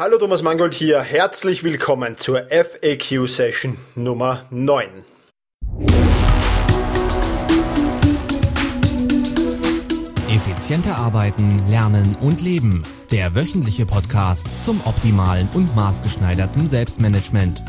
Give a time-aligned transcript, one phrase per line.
[0.00, 4.88] Hallo Thomas Mangold hier, herzlich willkommen zur FAQ-Session Nummer 9.
[10.30, 12.82] Effizienter arbeiten, lernen und leben.
[13.10, 17.62] Der wöchentliche Podcast zum optimalen und maßgeschneiderten Selbstmanagement.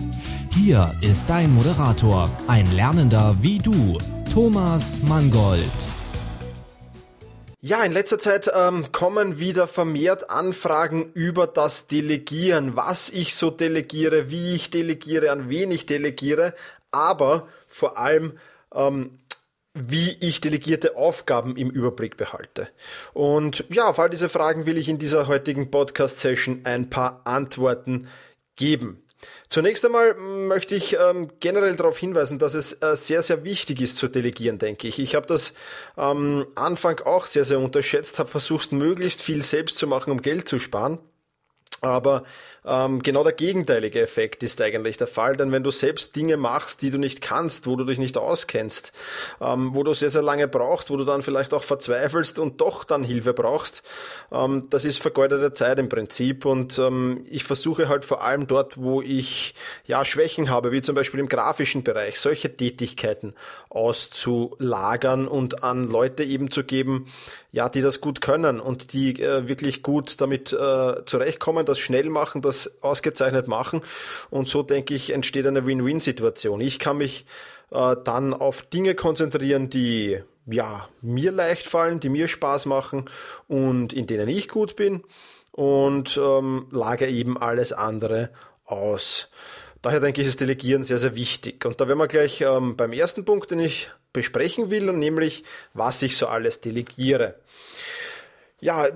[0.53, 3.99] Hier ist dein Moderator, ein Lernender wie du,
[4.33, 5.90] Thomas Mangold.
[7.63, 13.51] Ja, in letzter Zeit ähm, kommen wieder vermehrt Anfragen über das Delegieren, was ich so
[13.51, 16.55] delegiere, wie ich delegiere, an wen ich delegiere,
[16.89, 18.39] aber vor allem
[18.73, 19.19] ähm,
[19.75, 22.67] wie ich delegierte Aufgaben im Überblick behalte.
[23.13, 28.07] Und ja, auf all diese Fragen will ich in dieser heutigen Podcast-Session ein paar Antworten
[28.55, 29.03] geben.
[29.49, 33.97] Zunächst einmal möchte ich ähm, generell darauf hinweisen, dass es äh, sehr, sehr wichtig ist
[33.97, 34.99] zu delegieren, denke ich.
[34.99, 35.53] Ich habe das
[35.95, 40.21] am ähm, Anfang auch sehr, sehr unterschätzt, habe versucht, möglichst viel selbst zu machen, um
[40.21, 40.99] Geld zu sparen.
[41.79, 42.23] Aber
[42.63, 46.83] ähm, genau der gegenteilige Effekt ist eigentlich der Fall, denn wenn du selbst Dinge machst,
[46.83, 48.93] die du nicht kannst, wo du dich nicht auskennst,
[49.41, 52.83] ähm, wo du sehr, sehr lange brauchst, wo du dann vielleicht auch verzweifelst und doch
[52.83, 53.81] dann Hilfe brauchst,
[54.31, 56.45] ähm, das ist vergeudete Zeit im Prinzip.
[56.45, 59.55] Und ähm, ich versuche halt vor allem dort, wo ich
[59.87, 63.33] ja Schwächen habe, wie zum Beispiel im grafischen Bereich, solche Tätigkeiten
[63.69, 67.07] auszulagern und an Leute eben zu geben,
[67.51, 72.09] ja, die das gut können und die äh, wirklich gut damit äh, zurechtkommen, das schnell
[72.09, 73.81] machen, das ausgezeichnet machen.
[74.29, 76.61] Und so denke ich, entsteht eine Win-Win-Situation.
[76.61, 77.25] Ich kann mich
[77.71, 83.05] äh, dann auf Dinge konzentrieren, die ja, mir leicht fallen, die mir Spaß machen
[83.47, 85.03] und in denen ich gut bin
[85.51, 88.29] und ähm, lage eben alles andere
[88.65, 89.29] aus.
[89.81, 91.65] Daher denke ich, ist Delegieren sehr, sehr wichtig.
[91.65, 95.43] Und da wären wir gleich ähm, beim ersten Punkt, den ich besprechen will, und nämlich,
[95.73, 97.35] was ich so alles delegiere.
[98.59, 98.87] Ja,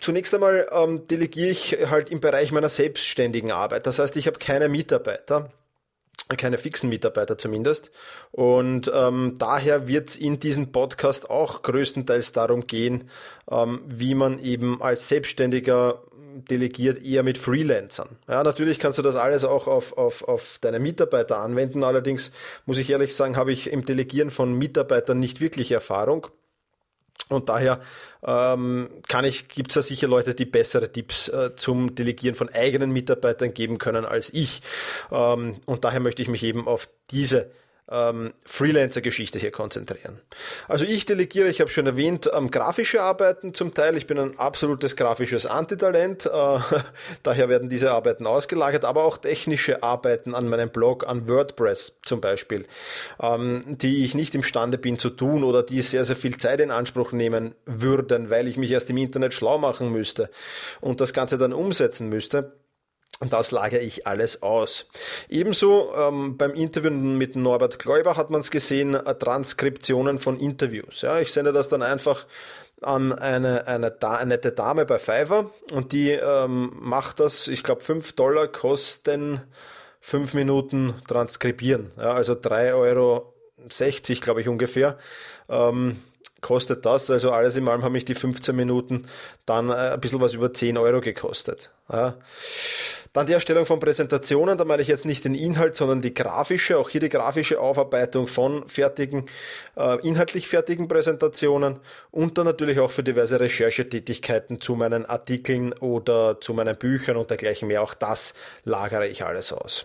[0.00, 3.86] zunächst einmal ähm, delegiere ich halt im Bereich meiner selbstständigen Arbeit.
[3.86, 5.52] Das heißt, ich habe keine Mitarbeiter,
[6.36, 7.90] keine fixen Mitarbeiter zumindest.
[8.30, 13.10] Und ähm, daher wird es in diesem Podcast auch größtenteils darum gehen,
[13.50, 16.02] ähm, wie man eben als Selbstständiger
[16.50, 18.08] delegiert eher mit Freelancern.
[18.28, 21.84] Ja, natürlich kannst du das alles auch auf, auf, auf deine Mitarbeiter anwenden.
[21.84, 22.32] Allerdings
[22.66, 26.28] muss ich ehrlich sagen, habe ich im Delegieren von Mitarbeitern nicht wirklich Erfahrung.
[27.28, 27.80] Und daher
[28.24, 32.48] ähm, kann ich, gibt es da sicher Leute, die bessere Tipps äh, zum Delegieren von
[32.48, 34.62] eigenen Mitarbeitern geben können als ich.
[35.10, 37.50] Ähm, und daher möchte ich mich eben auf diese
[37.92, 40.18] ähm, Freelancer-Geschichte hier konzentrieren.
[40.68, 43.96] Also ich delegiere, ich habe schon erwähnt, ähm, grafische Arbeiten zum Teil.
[43.96, 46.30] Ich bin ein absolutes grafisches Antitalent, äh,
[47.22, 52.20] daher werden diese Arbeiten ausgelagert, aber auch technische Arbeiten an meinem Blog, an WordPress zum
[52.20, 52.66] Beispiel,
[53.20, 56.70] ähm, die ich nicht imstande bin zu tun oder die sehr, sehr viel Zeit in
[56.70, 60.30] Anspruch nehmen würden, weil ich mich erst im Internet schlau machen müsste
[60.80, 62.52] und das Ganze dann umsetzen müsste.
[63.22, 64.86] Und das lagere ich alles aus.
[65.28, 71.02] Ebenso ähm, beim Interview mit Norbert Gläuber hat man es gesehen, äh, Transkriptionen von Interviews.
[71.02, 72.26] Ja, ich sende das dann einfach
[72.80, 77.82] an eine, eine, eine nette Dame bei Fiverr und die ähm, macht das, ich glaube
[77.82, 79.40] 5 Dollar kosten
[80.00, 81.92] 5 Minuten transkribieren.
[81.98, 83.32] Ja, also 3,60 Euro,
[84.20, 84.98] glaube ich ungefähr.
[85.48, 86.02] Ähm,
[86.42, 87.08] kostet das.
[87.10, 89.06] Also alles in allem haben mich die 15 Minuten
[89.46, 91.70] dann äh, ein bisschen was über 10 Euro gekostet.
[91.90, 92.16] Ja.
[93.12, 96.78] Dann die Erstellung von Präsentationen, da meine ich jetzt nicht den Inhalt, sondern die grafische,
[96.78, 99.26] auch hier die grafische Aufarbeitung von fertigen,
[99.76, 101.80] äh, inhaltlich fertigen Präsentationen
[102.10, 107.28] und dann natürlich auch für diverse Recherchetätigkeiten zu meinen Artikeln oder zu meinen Büchern und
[107.28, 107.82] dergleichen mehr.
[107.82, 108.32] Auch das
[108.64, 109.84] lagere ich alles aus.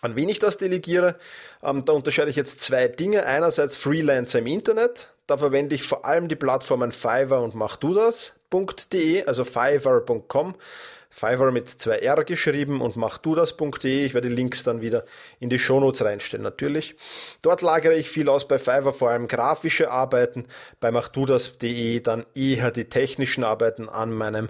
[0.00, 1.16] An wen ich das delegiere,
[1.62, 3.26] ähm, da unterscheide ich jetzt zwei Dinge.
[3.26, 9.44] Einerseits Freelancer im Internet, da verwende ich vor allem die Plattformen Fiverr und machdudas.de, also
[9.44, 10.54] fiverr.com.
[11.14, 14.04] Fiverr mit zwei R geschrieben und machdudas.de.
[14.04, 15.04] Ich werde die Links dann wieder
[15.38, 16.96] in die Shownotes reinstellen, natürlich.
[17.40, 20.46] Dort lagere ich viel aus bei Fiverr, vor allem grafische Arbeiten,
[20.80, 24.48] bei machdudas.de dann eher die technischen Arbeiten an meinem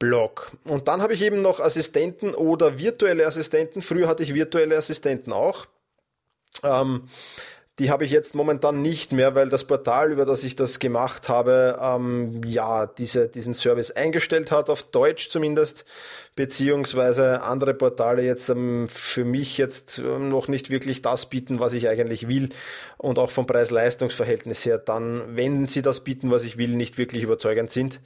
[0.00, 0.50] Blog.
[0.64, 3.80] Und dann habe ich eben noch Assistenten oder virtuelle Assistenten.
[3.80, 5.66] Früher hatte ich virtuelle Assistenten auch.
[6.64, 7.08] Ähm,
[7.80, 11.28] die habe ich jetzt momentan nicht mehr, weil das Portal, über das ich das gemacht
[11.28, 15.84] habe, ähm, ja, diese, diesen Service eingestellt hat, auf Deutsch zumindest,
[16.36, 21.72] beziehungsweise andere Portale jetzt ähm, für mich jetzt ähm, noch nicht wirklich das bieten, was
[21.72, 22.50] ich eigentlich will
[22.96, 27.24] und auch vom Preis-Leistungs-Verhältnis her dann, wenn sie das bieten, was ich will, nicht wirklich
[27.24, 28.00] überzeugend sind.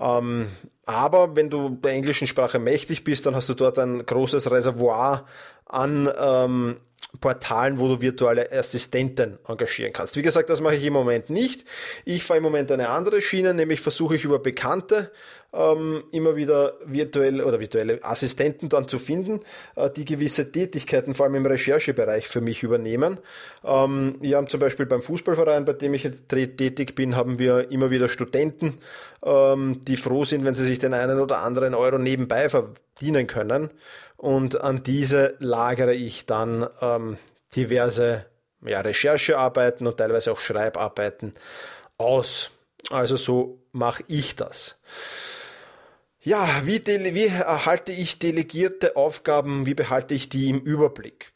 [0.00, 0.48] Ähm,
[0.86, 5.26] aber wenn du der englischen Sprache mächtig bist, dann hast du dort ein großes Reservoir
[5.66, 6.76] an ähm,
[7.20, 10.16] Portalen, wo du virtuelle Assistenten engagieren kannst.
[10.16, 11.64] Wie gesagt, das mache ich im Moment nicht.
[12.04, 15.12] Ich fahre im Moment eine andere Schiene, nämlich versuche ich über bekannte
[15.58, 19.40] ähm, immer wieder virtuelle oder virtuelle Assistenten dann zu finden,
[19.74, 23.18] äh, die gewisse Tätigkeiten, vor allem im Recherchebereich für mich übernehmen.
[23.64, 27.72] Ähm, wir haben zum Beispiel beim Fußballverein, bei dem ich jetzt tätig bin, haben wir
[27.72, 28.78] immer wieder Studenten,
[29.24, 33.70] ähm, die froh sind, wenn sie sich den einen oder anderen Euro nebenbei verdienen können.
[34.16, 37.18] Und an diese lagere ich dann ähm,
[37.56, 38.26] diverse
[38.64, 41.34] ja, Recherchearbeiten und teilweise auch Schreibarbeiten
[41.96, 42.50] aus.
[42.90, 44.78] Also so mache ich das.
[46.20, 51.32] Ja, wie, wie erhalte ich delegierte Aufgaben, wie behalte ich die im Überblick?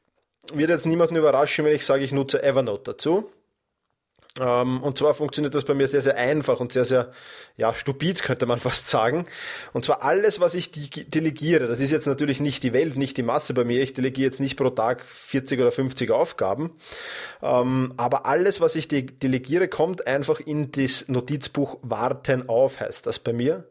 [0.52, 3.31] Wird jetzt niemanden überraschen, wenn ich sage, ich nutze Evernote dazu.
[4.40, 7.12] Ähm, und zwar funktioniert das bei mir sehr, sehr einfach und sehr, sehr
[7.56, 9.26] ja, stupid, könnte man fast sagen.
[9.73, 13.23] Und zwar alles, was ich delegiere, das ist jetzt natürlich nicht die Welt, nicht die
[13.23, 13.82] Masse bei mir.
[13.82, 16.73] Ich delegiere jetzt nicht pro Tag 40 oder 50 Aufgaben.
[17.43, 23.19] Ähm, aber alles, was ich delegiere, kommt einfach in das Notizbuch Warten auf, heißt das
[23.19, 23.69] bei mir.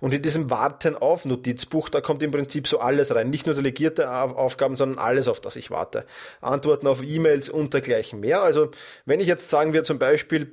[0.00, 3.30] Und in diesem Warten auf Notizbuch, da kommt im Prinzip so alles rein.
[3.30, 6.04] Nicht nur delegierte Aufgaben, sondern alles, auf das ich warte.
[6.40, 8.42] Antworten auf E-Mails und dergleichen mehr.
[8.42, 8.70] Also,
[9.06, 10.52] wenn ich jetzt sagen wir zum Beispiel,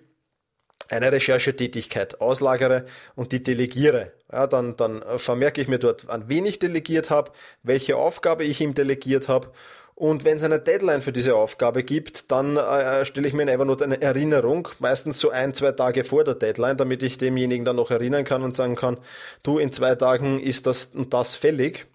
[0.90, 2.86] eine Recherchetätigkeit auslagere
[3.16, 4.14] und die delegiere.
[4.32, 7.32] Ja, dann, dann vermerke ich mir dort, an wen ich delegiert habe,
[7.64, 9.52] welche Aufgabe ich ihm delegiert habe
[9.96, 13.66] und wenn es eine Deadline für diese Aufgabe gibt, dann äh, stelle ich mir einfach
[13.66, 17.76] nur eine Erinnerung, meistens so ein, zwei Tage vor der Deadline, damit ich demjenigen dann
[17.76, 18.98] noch erinnern kann und sagen kann,
[19.44, 21.86] du, in zwei Tagen ist das und das fällig.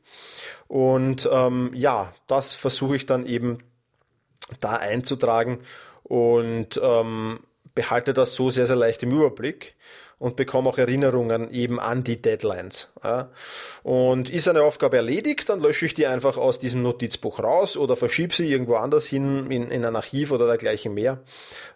[0.69, 3.59] Und ähm, ja, das versuche ich dann eben
[4.61, 5.61] da einzutragen
[6.09, 7.41] und ähm,
[7.75, 9.77] behalte das so sehr, sehr leicht im Überblick
[10.19, 12.93] und bekomme auch Erinnerungen eben an die Deadlines.
[13.05, 13.31] Ja.
[13.83, 17.97] Und ist eine Aufgabe erledigt, dann lösche ich die einfach aus diesem Notizbuch raus oder
[17.97, 21.23] verschiebe sie irgendwo anders hin in, in ein Archiv oder dergleichen mehr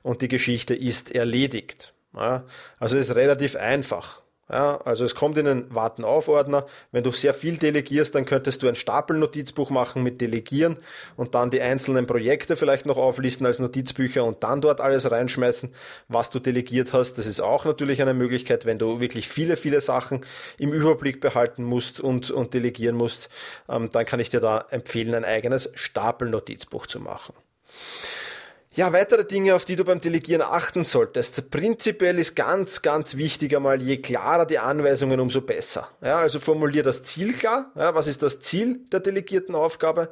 [0.03, 1.95] und die Geschichte ist erledigt.
[2.17, 2.45] Ja.
[2.81, 4.22] Also ist relativ einfach.
[4.53, 6.67] Ja, also es kommt in den Warten-auf-Ordner.
[6.91, 10.77] Wenn du sehr viel delegierst, dann könntest du ein Stapelnotizbuch machen mit Delegieren
[11.17, 15.75] und dann die einzelnen Projekte vielleicht noch auflisten als Notizbücher und dann dort alles reinschmeißen,
[16.09, 17.15] was du delegiert hast.
[17.15, 20.27] Das ist auch natürlich eine Möglichkeit, wenn du wirklich viele, viele Sachen
[20.59, 23.31] im Überblick behalten musst und, und delegieren musst,
[23.71, 27.33] ähm, dann kann ich dir da empfehlen, ein eigenes Stapelnotizbuch zu machen.
[28.75, 31.51] Ja, weitere Dinge, auf die du beim Delegieren achten solltest.
[31.51, 35.91] Prinzipiell ist ganz, ganz wichtig einmal, je klarer die Anweisungen, umso besser.
[36.01, 37.71] Ja, also formulier das Ziel klar.
[37.75, 40.11] Ja, was ist das Ziel der delegierten Aufgabe?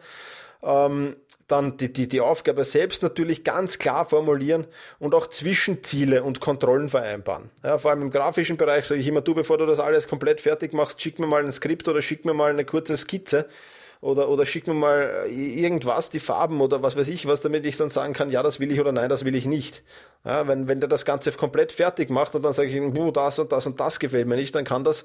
[0.62, 1.16] Ähm,
[1.46, 4.66] dann die, die, die Aufgabe selbst natürlich ganz klar formulieren
[4.98, 7.50] und auch Zwischenziele und Kontrollen vereinbaren.
[7.64, 10.38] Ja, vor allem im grafischen Bereich sage ich immer, du, bevor du das alles komplett
[10.42, 13.46] fertig machst, schick mir mal ein Skript oder schick mir mal eine kurze Skizze
[14.00, 17.76] oder, oder schick mir mal irgendwas, die Farben oder was weiß ich was, damit ich
[17.76, 19.82] dann sagen kann, ja, das will ich oder nein, das will ich nicht.
[20.24, 23.38] Ja, wenn, wenn der das Ganze komplett fertig macht und dann sage ich ihm, das
[23.38, 25.04] und das und das gefällt mir nicht, dann kann das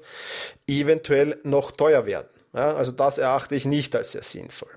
[0.66, 2.28] eventuell noch teuer werden.
[2.54, 4.70] Ja, also das erachte ich nicht als sehr sinnvoll.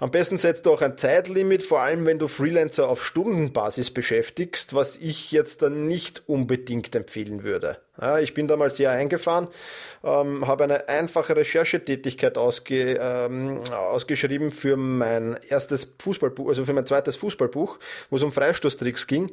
[0.00, 4.74] Am besten setzt du auch ein Zeitlimit, vor allem wenn du Freelancer auf Stundenbasis beschäftigst,
[4.74, 7.76] was ich jetzt dann nicht unbedingt empfehlen würde.
[8.00, 9.48] Ja, ich bin da mal sehr eingefahren,
[10.02, 16.86] ähm, habe eine einfache Recherchetätigkeit ausge, ähm, ausgeschrieben für mein erstes Fußballbuch, also für mein
[16.86, 19.30] zweites Fußballbuch, wo es um Freistoßtricks ging.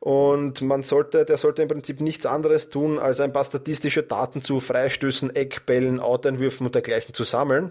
[0.00, 4.42] Und man sollte, der sollte im Prinzip nichts anderes tun, als ein paar statistische Daten
[4.42, 7.70] zu Freistößen, Eckbällen, Outeinwürfen und dergleichen zu sammeln.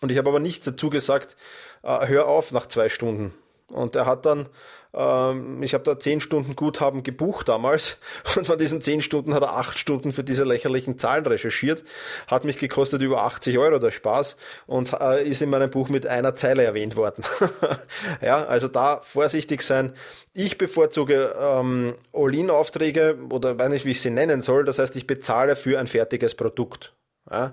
[0.00, 1.36] Und ich habe aber nichts dazu gesagt,
[1.82, 3.34] äh, hör auf nach zwei Stunden.
[3.68, 4.48] Und er hat dann,
[4.92, 7.98] ähm, ich habe da zehn Stunden Guthaben gebucht damals
[8.36, 11.84] und von diesen zehn Stunden hat er acht Stunden für diese lächerlichen Zahlen recherchiert,
[12.26, 16.06] hat mich gekostet über 80 Euro der Spaß und äh, ist in meinem Buch mit
[16.06, 17.24] einer Zeile erwähnt worden.
[18.20, 19.92] ja, also da vorsichtig sein.
[20.32, 24.64] Ich bevorzuge ähm, All-In-Aufträge oder weiß nicht, wie ich sie nennen soll.
[24.64, 26.92] Das heißt, ich bezahle für ein fertiges Produkt.
[27.30, 27.52] Ja,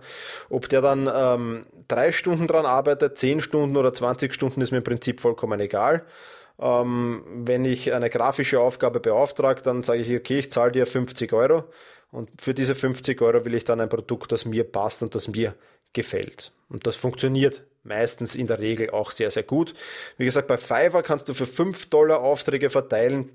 [0.49, 4.79] ob der dann ähm, drei Stunden dran arbeitet, zehn Stunden oder 20 Stunden, ist mir
[4.79, 6.03] im Prinzip vollkommen egal.
[6.59, 11.31] Ähm, wenn ich eine grafische Aufgabe beauftrage, dann sage ich, okay, ich zahle dir 50
[11.33, 11.65] Euro
[12.11, 15.27] und für diese 50 Euro will ich dann ein Produkt, das mir passt und das
[15.27, 15.53] mir
[15.93, 16.51] gefällt.
[16.69, 19.73] Und das funktioniert meistens in der Regel auch sehr, sehr gut.
[20.17, 23.29] Wie gesagt, bei Fiverr kannst du für 5 Dollar Aufträge verteilen.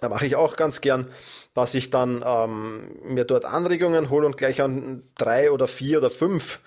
[0.00, 1.06] Da mache ich auch ganz gern,
[1.54, 6.10] dass ich dann ähm, mir dort Anregungen hole und gleich an drei oder vier oder
[6.10, 6.60] fünf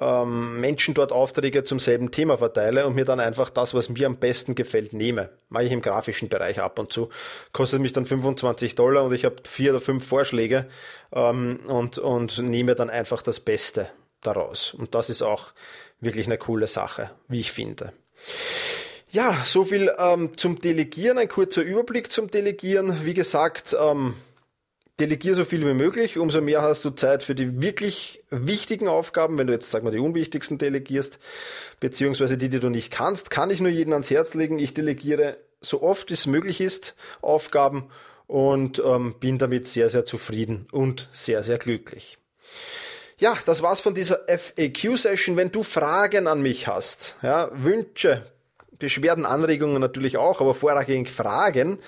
[0.00, 4.06] ähm, Menschen dort Aufträge zum selben Thema verteile und mir dann einfach das, was mir
[4.06, 5.30] am besten gefällt, nehme.
[5.48, 7.08] Mache ich im grafischen Bereich ab und zu.
[7.52, 10.66] Kostet mich dann 25 Dollar und ich habe vier oder fünf Vorschläge
[11.12, 13.88] ähm, und, und nehme dann einfach das Beste
[14.22, 14.74] daraus.
[14.74, 15.52] Und das ist auch
[16.00, 17.92] wirklich eine coole Sache, wie ich finde.
[19.10, 23.04] Ja, so viel ähm, zum Delegieren, ein kurzer Überblick zum Delegieren.
[23.04, 24.14] Wie gesagt, ähm,
[24.98, 29.36] delegier so viel wie möglich, umso mehr hast du Zeit für die wirklich wichtigen Aufgaben,
[29.38, 31.18] wenn du jetzt, sag mal, die unwichtigsten delegierst,
[31.80, 34.58] beziehungsweise die, die du nicht kannst, kann ich nur jedem ans Herz legen.
[34.58, 37.90] Ich delegiere so oft es möglich ist Aufgaben
[38.26, 42.18] und ähm, bin damit sehr, sehr zufrieden und sehr, sehr glücklich.
[43.18, 45.36] Ja, das war's von dieser FAQ-Session.
[45.36, 48.26] Wenn du Fragen an mich hast, ja, Wünsche,
[48.78, 51.78] Beschwerden, Anregungen natürlich auch, aber vorrangig Fragen,